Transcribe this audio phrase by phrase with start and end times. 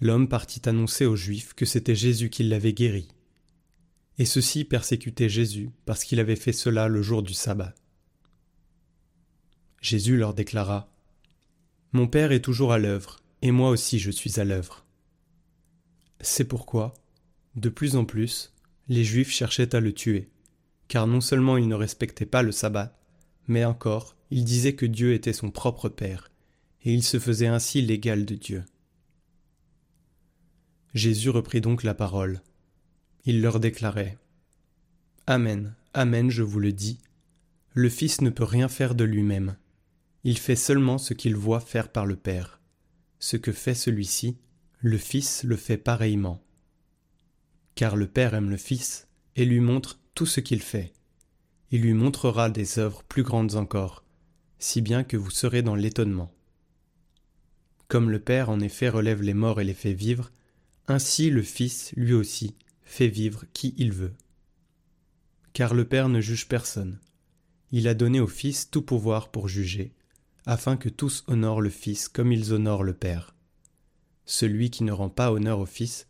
[0.00, 3.08] l'homme partit annoncer aux Juifs que c'était Jésus qui l'avait guéri.
[4.18, 7.74] Et ceux-ci persécutaient Jésus parce qu'il avait fait cela le jour du sabbat.
[9.80, 10.90] Jésus leur déclara
[11.92, 14.84] Mon Père est toujours à l'œuvre, et moi aussi je suis à l'œuvre.
[16.20, 16.94] C'est pourquoi,
[17.54, 18.52] de plus en plus,
[18.88, 20.30] les Juifs cherchaient à le tuer,
[20.88, 22.98] car non seulement il ne respectait pas le sabbat,
[23.48, 26.30] mais encore il disait que Dieu était son propre Père,
[26.84, 28.64] et il se faisait ainsi l'égal de Dieu.
[30.96, 32.40] Jésus reprit donc la parole.
[33.26, 34.16] Il leur déclarait
[35.26, 36.98] Amen, Amen, je vous le dis,
[37.74, 39.56] le Fils ne peut rien faire de lui-même.
[40.24, 42.62] Il fait seulement ce qu'il voit faire par le Père.
[43.18, 44.38] Ce que fait celui-ci,
[44.80, 46.42] le Fils le fait pareillement.
[47.74, 50.94] Car le Père aime le Fils et lui montre tout ce qu'il fait.
[51.70, 54.02] Il lui montrera des œuvres plus grandes encore,
[54.58, 56.32] si bien que vous serez dans l'étonnement.
[57.86, 60.30] Comme le Père en effet relève les morts et les fait vivre,
[60.88, 64.14] ainsi le Fils, lui aussi, fait vivre qui il veut.
[65.52, 67.00] Car le Père ne juge personne.
[67.72, 69.92] Il a donné au Fils tout pouvoir pour juger,
[70.44, 73.34] afin que tous honorent le Fils comme ils honorent le Père.
[74.24, 76.06] Celui qui ne rend pas honneur au Fils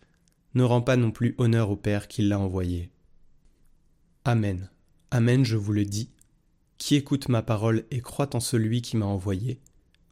[0.54, 2.90] ne rend pas non plus honneur au Père qui l'a envoyé.
[4.24, 4.70] Amen.
[5.10, 6.10] Amen, je vous le dis.
[6.78, 9.60] Qui écoute ma parole et croit en celui qui m'a envoyé,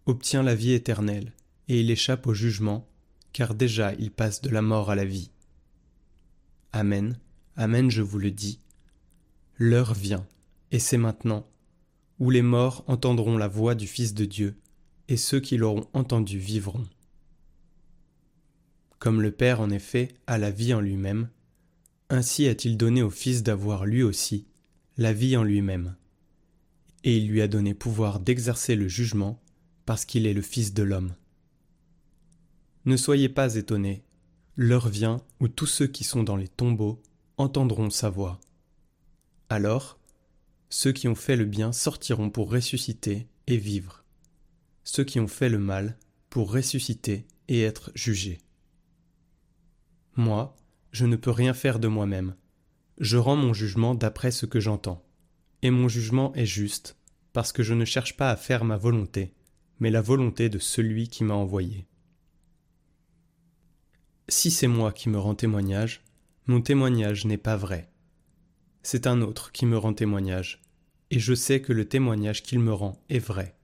[0.07, 1.33] obtient la vie éternelle,
[1.69, 2.89] et il échappe au jugement,
[3.35, 5.31] car déjà il passe de la mort à la vie.
[6.73, 7.19] Amen.
[7.57, 8.61] Amen, je vous le dis.
[9.59, 10.27] L'heure vient,
[10.71, 11.47] et c'est maintenant,
[12.19, 14.57] où les morts entendront la voix du Fils de Dieu,
[15.09, 16.89] et ceux qui l'auront entendu vivront.
[18.99, 21.29] Comme le Père en effet a la vie en lui-même,
[22.11, 24.47] ainsi a-t-il donné au Fils d'avoir lui aussi
[24.97, 25.97] la vie en lui-même.
[27.03, 29.43] Et il lui a donné pouvoir d'exercer le jugement,
[29.87, 31.15] parce qu'il est le Fils de l'homme.
[32.87, 34.05] Ne soyez pas étonnés,
[34.57, 37.01] l'heure vient où tous ceux qui sont dans les tombeaux
[37.39, 38.41] entendront sa voix.
[39.49, 39.99] Alors,
[40.69, 44.05] ceux qui ont fait le bien sortiront pour ressusciter et vivre.
[44.83, 45.97] Ceux qui ont fait le mal
[46.29, 48.39] pour ressusciter et être jugés.
[50.17, 50.55] Moi,
[50.93, 52.35] je ne peux rien faire de moi-même.
[52.99, 55.03] Je rends mon jugement d'après ce que j'entends.
[55.63, 56.99] Et mon jugement est juste,
[57.33, 59.33] parce que je ne cherche pas à faire ma volonté,
[59.81, 61.87] mais la volonté de celui qui m'a envoyé.
[64.29, 66.03] Si c'est moi qui me rends témoignage,
[66.47, 67.91] mon témoignage n'est pas vrai.
[68.83, 70.63] C'est un autre qui me rend témoignage,
[71.11, 73.55] et je sais que le témoignage qu'il me rend est vrai.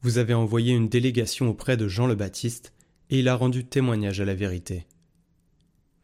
[0.00, 2.72] Vous avez envoyé une délégation auprès de Jean le Baptiste,
[3.10, 4.86] et il a rendu témoignage à la vérité.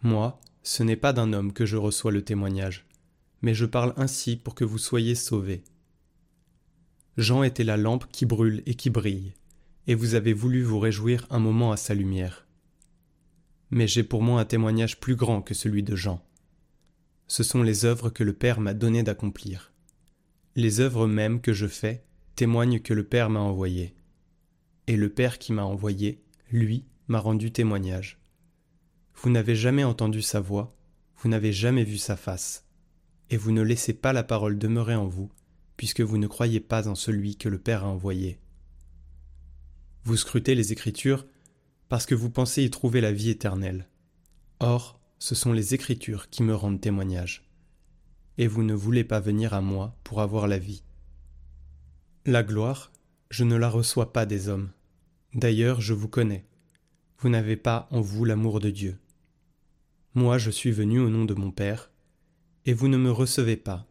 [0.02, 2.86] Moi, ce n'est pas d'un homme que je reçois le témoignage,
[3.42, 5.64] mais je parle ainsi pour que vous soyez sauvés.
[7.16, 9.34] Jean était la lampe qui brûle et qui brille,
[9.88, 12.47] et vous avez voulu vous réjouir un moment à sa lumière.
[13.70, 16.24] Mais j'ai pour moi un témoignage plus grand que celui de Jean.
[17.26, 19.72] Ce sont les œuvres que le Père m'a donné d'accomplir.
[20.56, 22.04] Les œuvres mêmes que je fais
[22.36, 23.94] témoignent que le Père m'a envoyé.
[24.86, 28.18] Et le Père qui m'a envoyé, lui, m'a rendu témoignage.
[29.14, 30.74] Vous n'avez jamais entendu sa voix,
[31.16, 32.64] vous n'avez jamais vu sa face,
[33.30, 35.30] et vous ne laissez pas la parole demeurer en vous,
[35.76, 38.38] puisque vous ne croyez pas en celui que le Père a envoyé.
[40.04, 41.26] Vous scrutez les Écritures
[41.88, 43.88] parce que vous pensez y trouver la vie éternelle.
[44.60, 47.48] Or, ce sont les Écritures qui me rendent témoignage.
[48.36, 50.82] Et vous ne voulez pas venir à moi pour avoir la vie.
[52.24, 52.92] La gloire,
[53.30, 54.70] je ne la reçois pas des hommes.
[55.34, 56.46] D'ailleurs, je vous connais.
[57.18, 58.98] Vous n'avez pas en vous l'amour de Dieu.
[60.14, 61.90] Moi je suis venu au nom de mon Père,
[62.64, 63.86] et vous ne me recevez pas.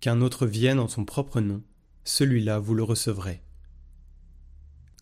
[0.00, 1.62] Qu'un autre vienne en son propre nom,
[2.04, 3.42] celui-là vous le recevrez.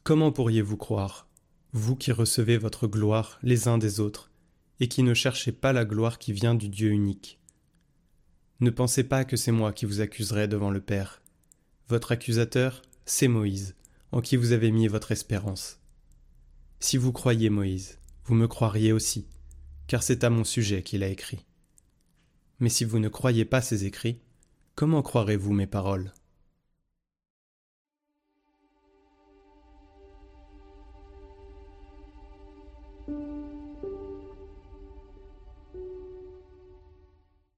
[0.04, 1.26] Comment pourriez-vous croire,
[1.72, 4.30] vous qui recevez votre gloire les uns des autres,
[4.80, 7.38] et qui ne cherchez pas la gloire qui vient du Dieu unique
[8.60, 11.22] Ne pensez pas que c'est moi qui vous accuserai devant le Père.
[11.88, 13.74] Votre accusateur, c'est Moïse,
[14.12, 15.80] en qui vous avez mis votre espérance.
[16.78, 19.26] Si vous croyez Moïse, vous me croiriez aussi
[19.90, 21.44] car c'est à mon sujet qu'il a écrit.
[22.60, 24.20] Mais si vous ne croyez pas ces écrits,
[24.76, 26.12] comment croirez-vous mes paroles?